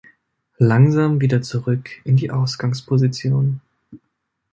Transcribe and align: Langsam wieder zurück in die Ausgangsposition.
Langsam 0.57 1.21
wieder 1.21 1.43
zurück 1.43 1.87
in 2.05 2.15
die 2.15 2.31
Ausgangsposition. 2.31 3.61